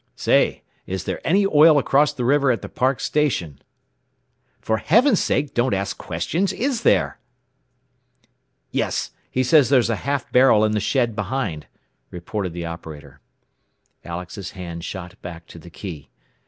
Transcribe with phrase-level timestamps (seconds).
[0.15, 3.61] "Say, is there any oil across the river at the Park station?
[4.59, 6.51] "For Heavens sake, don't ask questions!
[6.51, 7.19] Is there?"
[8.71, 11.67] "Yes; he says there's a half barrel in the shed behind,"
[12.09, 13.19] reported the operator.
[14.03, 16.09] Alex's hand shot back to the key.